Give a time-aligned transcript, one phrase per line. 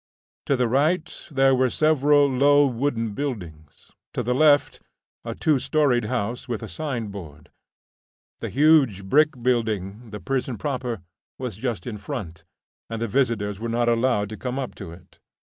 [0.47, 4.81] To the right there were several low wooden buildings; to the left,
[5.23, 7.51] a two storeyed house with a signboard.
[8.39, 11.03] The huge brick building, the prison proper,
[11.37, 12.43] was just in front,
[12.89, 15.19] and the visitors were not allowed to come up to it.